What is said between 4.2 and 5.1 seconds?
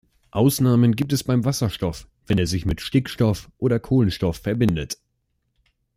verbindet.